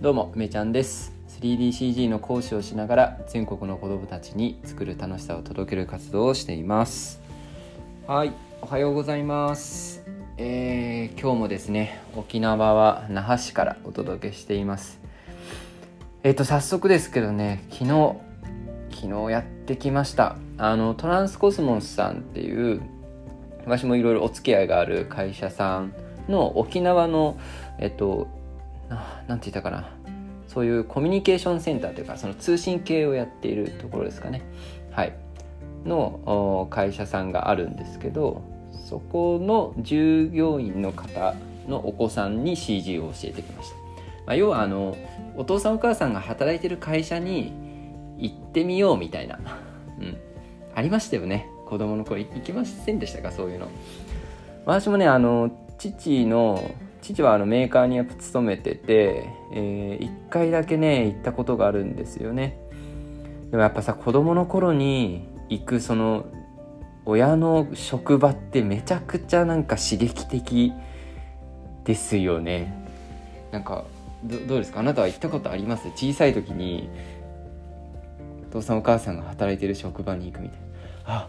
[0.00, 1.12] どうもめちゃんです。
[1.42, 7.20] 3DCG の講師をしながら全国の子どもたちに作る楽しさを届ける活動をしています。
[8.06, 8.32] はい
[8.62, 10.02] おはようございます。
[10.38, 14.98] えー、今日もですね沖縄は那覇市からお届けしています。
[16.22, 18.16] えっ、ー、と早速ですけどね昨日
[18.92, 20.36] 昨日やってきました。
[20.56, 22.80] あのトランスコスモスさんっていう
[23.66, 25.92] 私もいろいろお付き合いがある会社さん
[26.26, 27.38] の沖縄の
[27.78, 28.40] えっと
[29.28, 29.88] 何て言ったかな
[30.50, 34.42] そういうコミュニケーションセンターというかその通信系をやっているところですかね。
[34.90, 35.14] はい。
[35.86, 38.42] の会社さんがあるんですけど
[38.86, 41.34] そこの従業員の方
[41.66, 43.76] のお子さんに CG を教えてきました、
[44.26, 44.94] まあ、要はあの
[45.36, 47.54] お父さんお母さんが働いてる会社に
[48.18, 49.38] 行ってみようみたいな、
[49.98, 50.18] うん、
[50.74, 51.48] ありましたよね。
[51.64, 53.30] 子供の頃行きませんでしたか？
[53.30, 53.68] そういうの。
[54.66, 56.62] 私もねあの父の
[57.00, 62.58] 父はあのメーカーにやっぱ勤めてて、えー、1回だけね行ったことがあるんですよね。
[63.50, 66.26] でもやっぱさ子供の頃に行くその
[67.04, 70.72] 親の職場ってめちゃくちゃなんか刺激的
[71.84, 72.86] ですよね。
[73.50, 73.84] なんか
[74.22, 74.80] どうですか？
[74.80, 75.88] あなたは行ったことあります？
[75.96, 76.88] 小さい時に
[78.50, 80.66] お父さんお母さんが働いてる職場に行くみたいな。
[81.06, 81.28] あ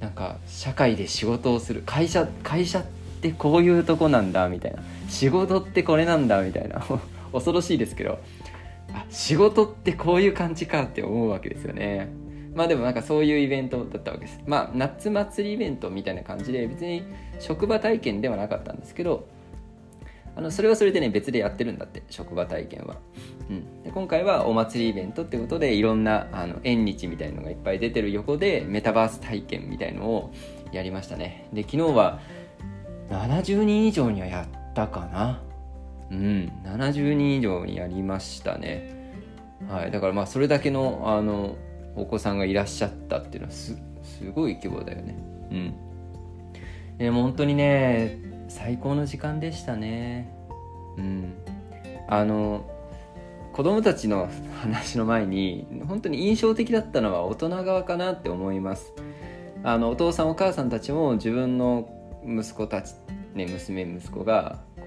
[0.00, 1.82] なんか社会で仕事をする。
[1.84, 2.97] 会社会社って
[3.32, 4.82] こういうとこなんだみたいな。
[5.08, 6.84] 仕事ってこれなんだみたいな。
[7.32, 8.18] 恐ろしいですけど。
[8.94, 12.08] あ仕事ってこういう感じかって思うわけですよね。
[12.54, 14.40] まあでもなんかそういうイベントだったわけです。
[14.46, 17.02] まあ夏祭りイベントみたいな感じで別に
[17.38, 19.28] 職場体験ではなかったんですけど
[20.38, 22.96] あのそれはそれでね別でやってるんだって職場体験は、
[23.50, 30.32] うん、で今回はお祭りイベントってことでいろんなあの縁日みたいのがいっぱい出てる横でメタバース体験みたいのを
[30.70, 31.48] やりましたね。
[31.52, 32.20] で昨日は
[33.10, 35.42] 70人以上にはやったかな。
[36.10, 36.52] うん。
[36.64, 39.12] 70人以上にやりましたね。
[39.68, 39.90] はい。
[39.90, 41.56] だからまあそれだけのあの
[41.96, 45.16] お子さんがいらっしゃったっていうのはすすごい規模だよね。
[45.50, 45.74] うん。
[46.98, 50.32] でも本当にね最高の時間でしたね。
[50.96, 51.34] うん。
[52.08, 52.68] あの
[53.52, 54.28] 子供たちの
[54.60, 58.92] 話の前に本当に印象的だったのは大人側かなって思います。
[59.64, 61.88] あのお父さんお母さんたちも自分の
[62.28, 62.94] 息子たち、
[63.34, 64.86] ね、娘息子がこ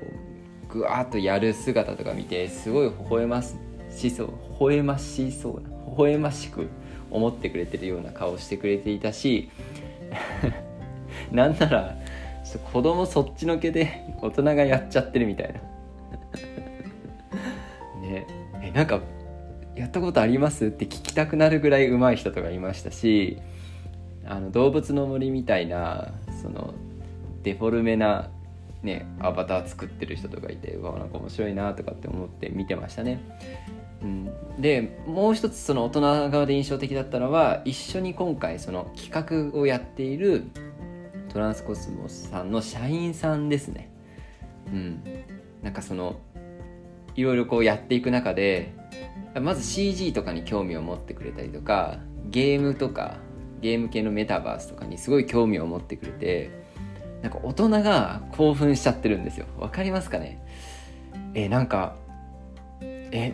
[0.69, 6.67] うぐわーっとやる姿とか見てすごい微笑ましそう微笑ましそうな微笑ましく
[7.09, 9.49] 思ってくれてるような顔してくれていたし
[11.31, 11.97] なんなら
[12.45, 15.59] ちょっと子供そっちのけで大人がやっちゃってるみたいな。
[18.01, 18.25] ね。
[18.61, 18.99] えなんか
[19.75, 20.67] やったことあります？
[20.67, 23.37] って聞きたくなるぐらい上手い人とかいましたし
[24.25, 26.09] あの動物の森みたいな
[26.41, 26.73] その
[27.43, 28.29] デフォルメな、
[28.83, 33.21] ね、アバター作ってる人とかいてうわなんか面白いなとかって思って見てましたね。
[34.01, 40.45] うん、でもう一つその大人側で印象的だったのは一緒に今回その企画をやっている
[41.29, 43.91] トランスコスモスさんの社員さんですね。
[44.67, 45.03] うん、
[45.61, 46.15] なんかその
[47.15, 48.73] いろいろこうやっていく中で
[49.39, 53.17] まず CG とかに興味を持ってくれたりとかゲームとか
[53.61, 56.60] ゲーム系のメタバースとかにすごい興味を持ってくれて
[57.21, 59.45] なんか大人が興奮しちゃってるんですよ。
[59.59, 60.41] わかりますかね？
[61.35, 61.95] えなんか
[62.81, 63.33] え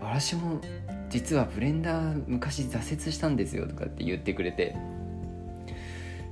[0.00, 0.60] 私も
[1.08, 4.76] 実はブレンダー昔挫折したんですよとかって言ってくれて。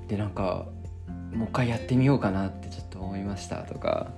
[0.06, 0.66] でなんか
[1.34, 4.12] もう一回やってみようかなってちょっと思いましたとか。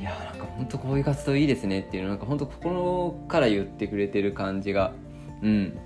[0.00, 4.92] いやなんか本当こういう活動いいですねっていうのなんか本当心から言ってくれてる感じが
[5.40, 5.78] うん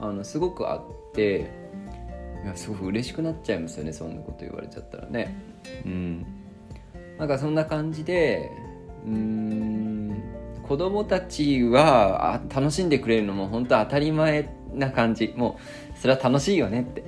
[0.00, 1.61] あのすごくあって。
[2.44, 5.34] いやすごく嬉しくなっちゃいますよねそんなこと言われちゃったらね。
[5.84, 6.26] うん。
[7.18, 8.50] なんかそんな感じで
[9.06, 10.22] うん
[10.62, 15.32] 子供たちはあ楽しんでくれるのも本当当たり前な感じ。
[15.36, 15.58] も
[15.94, 17.04] うそれは楽しいよねって。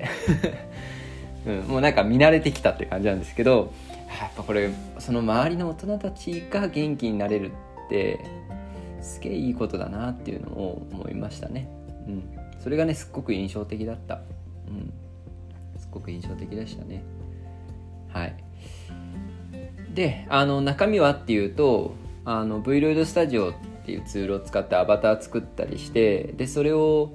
[1.47, 3.71] うん、もうなんか見慣れてきたって感じなんですけど
[4.19, 7.53] やっぱこれその周りの大人たちが元気になれる
[7.87, 8.19] って
[9.03, 11.69] すげえいいことだなっていうのを思いましたね。
[12.09, 12.23] うん、
[12.61, 14.23] それがねすっごく印象的だった。
[14.69, 15.04] うん
[15.95, 17.03] ごく印象的でしたね。
[18.13, 18.37] はい。
[19.95, 21.95] であの中身はっていうと
[22.25, 23.55] あの Vloid Studio っ
[23.85, 27.13] ていうツールを使ってアバター作ったりしてでそれを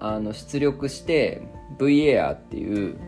[0.00, 1.42] あの出力して
[1.78, 2.98] VAR っていう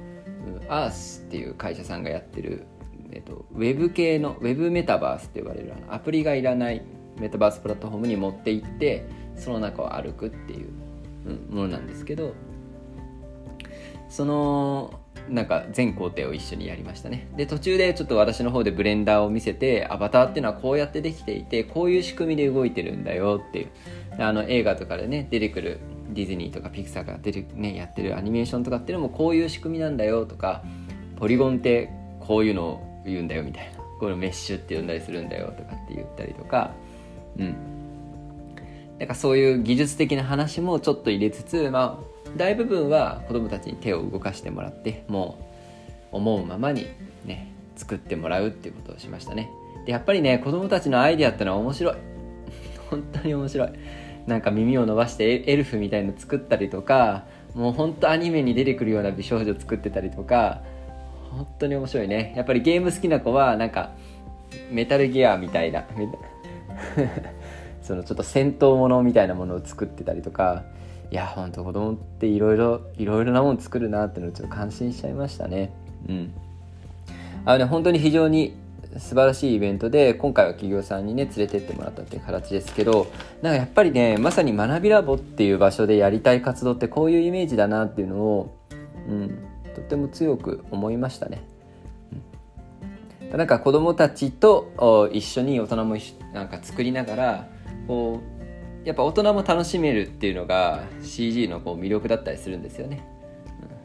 [0.68, 2.66] Earth っていう会社さんがやってる、
[3.12, 6.82] えっと、ウェブ系のウェブメタバースって呼ばれるアプリがいらない
[7.18, 9.06] メタバースプラットフォームに持っていって
[9.36, 10.70] その中を歩くっていう
[11.50, 12.34] ものなんですけど
[14.10, 17.28] そのなんか全工程を一緒にやりましたね。
[17.36, 23.68] で途中でちょっと私の方でブレンダーを見せてアバターっていうのはこうやってできていてこういう仕組みで動いてるんだよっていう。
[24.18, 25.78] あの映画とかでね出てくる
[26.10, 30.62] ディズニーとかピクサーが出る、ね、やってるアニメーションとかっていうのもこういう仕組みなんだよとか
[31.16, 33.80] ポリゴンってこういうのを言うんだよみたいな。
[34.00, 36.72] これメッシュって呼んだりするんだよとかって言ったりとか。
[37.38, 37.54] うん。
[38.98, 45.38] なんかそういう技術的な話もちょっと入れつつまあ大部分は子どもたちに手を動かしてもらっても
[46.12, 46.86] う思うままに
[47.24, 49.50] ね作ってもらうっていうことをしましたね。
[49.86, 51.94] でやっぱりね子どもたちのアイデアってのは面白い。
[52.90, 53.68] 本当に面白い。
[54.26, 57.24] なんか耳を伸ばしてエルフみたいの作ったりとか
[57.54, 60.62] もう本当アニメに出てくるような美少女作ってたりとか
[61.30, 62.34] 本当に面白いね。
[62.36, 63.92] やっぱりゲーム好きな子はなんか
[64.70, 65.84] メタルギアみたいな
[67.82, 70.64] そのちょっと戦闘ものみたいなものを作ってたりとか
[71.10, 75.72] いやほんと子供っていろいろいろいろなもの作るなってのをちょっと感心しちゃいましたね。
[76.08, 76.32] うん。
[77.44, 78.54] あのね本当に非常に
[78.98, 83.06] 素晴らしいイベントで今回は企業さんにね連れてってもらったっていう形ですけど
[83.40, 88.58] なんかやっぱりねまさに学びラボっていう場所でやりたい活動ってこういうイメージだなっていうのを、
[89.08, 89.28] うん、
[89.74, 91.42] とっても強く思いましたね。
[93.30, 95.96] うん、なんか子供たちと一緒に大人も
[96.32, 97.48] なんか作りながら
[97.86, 98.39] こう
[98.84, 103.04] やっぱ大人も楽しめるっていうのが CG のこう魅力だったりするんですよね。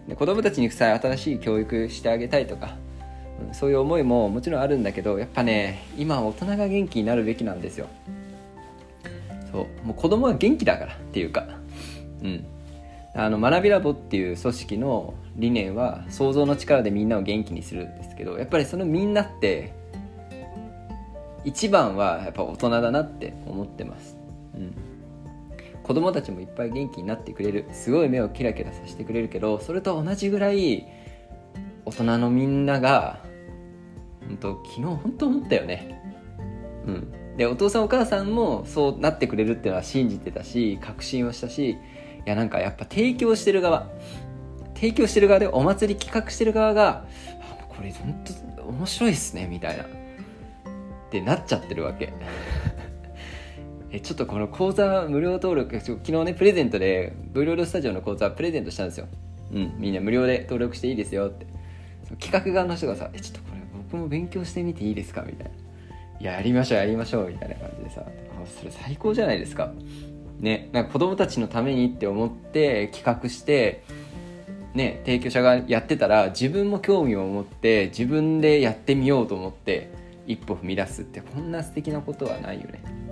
[0.08, 2.78] で子供たちにさ新しい教育してあげたいとか
[3.52, 7.88] そういう思いももちろんあるんだけどやっぱね今大人が元気になるべきなんですよ。
[9.52, 9.86] そう。
[9.86, 11.48] もう子供は元気だからっていうか
[12.24, 12.46] うん。
[13.18, 19.74] あの学びラボっていう組織の理念は想像の力でみんなを元気にするんですけどやっぱりそのみんなって
[21.46, 24.15] 一番はやっぱ大人だなって思ってます、
[24.56, 24.76] うん、
[25.84, 27.66] 子供たちもいっぱい元気になってくれる。
[27.72, 30.88] すごい目をキラキラさせてくれるけどそれと同じぐらい
[31.86, 33.20] 大人のみんなが
[34.28, 36.02] 本当昨日本当思ったよね。
[36.88, 37.38] うん。
[37.38, 41.78] でお父さんお母さんもそうなってくれるっていうのは信じてたし確信をしたしい
[42.26, 43.90] やなんかやっぱ提供してる側。
[44.74, 47.06] 提供してる側でお祭り企画してる側が
[47.70, 48.24] これ本
[48.56, 49.84] 当面白いっすねみたいな。
[49.84, 49.88] っ
[51.12, 52.14] てなっちゃってるわけ。
[53.96, 59.08] えちょっとこの講座無料登録昨日ねプレゼントで V ロードスタジオの講座プレゼントしたんですよ。
[59.54, 61.46] うんみんな無料で登録していいですよって。
[62.20, 65.52] 企画側の人がさ「えちょっとこれ僕も勉強してみていいですか?」みたいな
[66.20, 68.06] 「いややりましょうやりましょう」みたいな感じでさ
[68.60, 69.72] それ最高じゃないですか。
[70.42, 73.84] ねなんか子供たちのためにって思って企画して
[74.74, 79.90] ね提供者がやってたら自分も興味を持って自分でやってみようと思って
[80.28, 83.05] 一歩踏み出すってこんな素敵なことはないよね。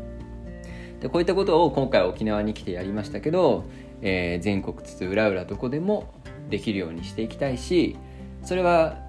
[1.03, 3.65] でこういったことを今回沖縄に来てやりましたけど、
[4.01, 6.13] えー、全国津々浦々どこでも
[6.49, 7.97] できるようにしていきたいし
[8.41, 9.03] それは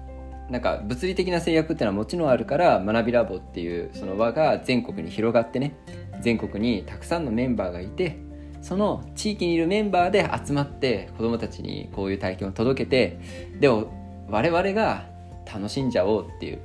[0.49, 5.73] なんか物理的な制約っていうのはもちろんあるから学びラボっていうその輪が全国に広がってね
[6.19, 8.19] 全国にたくさんのメンバーがいて
[8.61, 13.21] その地域にいるメンバーで集まって子どもたちにこういう体験を届けて
[13.61, 15.05] でも我々が
[15.45, 16.59] 楽しんじゃおうっていう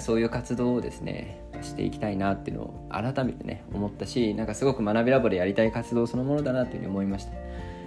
[0.00, 7.32] そういう活動をですねしていきたいなっていうのを改めてね思ったしなんかすごく学びラボでやりたい活動そのものだなというふうに思いました。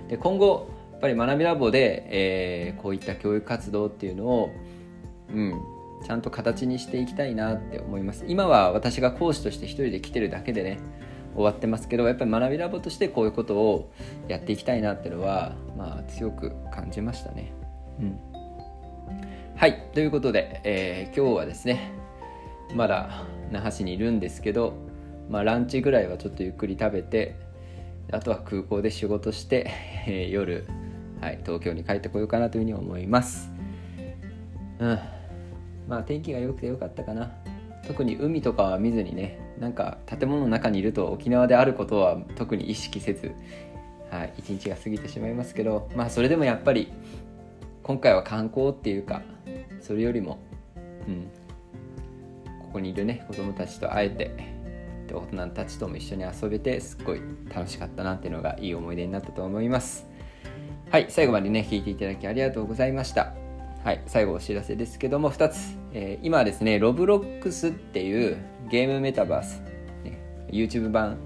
[0.08, 4.52] で今後やっぱり学びラボで、えー、こういった教育活動っていうのを、
[5.34, 5.62] うん、
[6.06, 8.26] ちゃんと形にしていきたいなって思います。
[8.28, 10.80] 今は私が講師として一人で来てるだけでね
[11.36, 13.92] 終わってますけどやっぱり学びラボとしてこういうことを
[14.28, 17.54] やっていきたいなっていうのは、まあ、強く感じましたね。
[18.00, 18.20] うん、
[19.56, 19.90] はい。
[19.94, 21.92] ということで、えー、今日はですね
[22.76, 24.74] まだ那覇市にいるんですけど、
[25.30, 27.36] まあ、ランチぐらいはちょっとゆっくり食べて
[28.12, 29.70] あとは空港で仕事して、
[30.08, 30.66] えー、夜
[31.22, 33.52] はい、東京に帰ってこようかなというふうに思います。
[34.80, 35.00] うん。
[35.88, 37.32] まあ天気が良くてよかったかな。
[37.86, 43.34] 特に海とかは見ずにね、なんか建物の中にいると沖縄であることは特に意識せず、
[44.10, 46.92] はい、一日が過ぎてしまいますけど、まあそれでもやっぱり
[47.84, 49.22] 今回は観光っていうか、
[49.82, 50.40] それよりも、
[51.06, 51.28] うん、
[52.70, 54.32] ここにいるね、子供たちと会えて、
[55.12, 57.22] 大人たちとも一緒に遊べてすっごい
[57.52, 60.08] 楽しかったなっていうのがいい思い出になったと思います。
[60.92, 63.34] はい、最後までね、聞いていただきありがとうございました。
[63.84, 65.78] はい、最後お知らせですけども、2つ。
[65.94, 68.38] えー、今はですね、ロブロックスっていう
[68.70, 69.64] ゲームメタバース、
[70.04, 70.20] ね、
[70.52, 71.18] YouTube 版、ん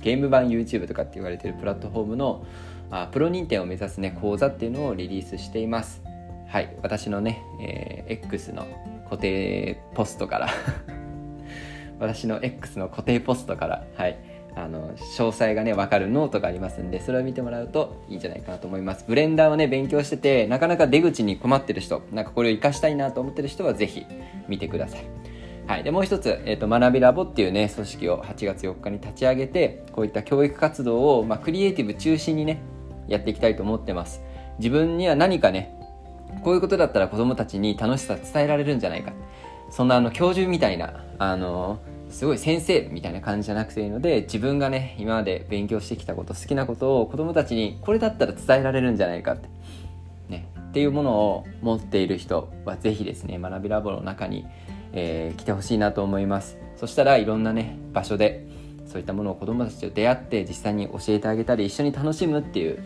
[0.00, 2.46] ゲーム版 YouTube とかって言われてるプラットフォームの
[2.90, 6.02] あプロ認定を目指すね、講座っていうのをリリースしています。
[6.48, 8.66] はい、私のね、えー、X の
[9.08, 10.48] 固定ポストから。
[11.98, 14.16] 私の X の固定ポストから、はい、
[14.54, 19.04] あの詳細がね分かるノートがありますんでそれを見てもらうといいんじゃないかなと思います。
[19.06, 24.06] ブレンダーをね勉強しててなかなか出口に困ってる人なんかこれを活かしたいなと思ってる人は是非
[24.48, 25.00] 見てください。
[25.66, 32.62] はい、でもう一つ、えーと、学びラボっていうね組織を8月4日に立ち上げてこういった教育活動を、まあ、クリエイティブ中心にね
[33.06, 34.22] やっていきたいと思ってます。
[34.58, 35.77] 自分には何かね
[36.42, 39.12] こういうことだったら子供たちに楽しさ伝えられるんじゃないか。
[39.70, 41.78] そんなあの教授みたいなあの
[42.10, 49.48] すごい先生みたいな感じじゃなくていいので自分がね今まで勉強してきたこと好きなことを子供たちにこれだったら伝えられるんじゃないかって、
[50.28, 54.46] ね、っていうものを持っている人は是非ですね学びラボの中に、
[54.92, 56.56] えー、来てほしいなと思います。
[56.76, 58.46] そしたらいろんなね場所で
[58.86, 62.82] そういったものを子供たちと出会って実際に教えてあげたり一緒に楽しむっていう、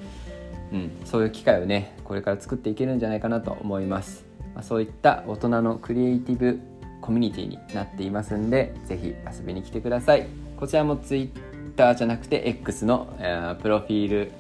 [0.73, 4.25] うん、そういう機会をねこれから作っていけるんじゃないかなと思います、
[4.55, 6.61] ま、そういった大人のクリエイティブ
[7.01, 10.27] コミュニティになっていますんで是非遊びに来てください
[10.57, 14.33] こちらも Twitter じゃなくて X の、え、プロフィール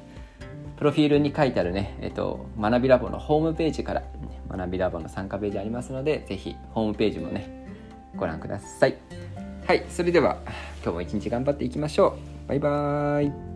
[0.82, 4.02] プロフィールに書いてあるね、えっと、学びラボのホームページから、
[4.48, 7.68] 学びラボの参加ページありますので、是非ホームページもね、
[8.16, 8.96] ご覧ください。
[9.64, 10.38] はい、それでは
[10.82, 12.48] 今日も一日頑張っていきましょう。
[12.48, 13.51] バイバーイ。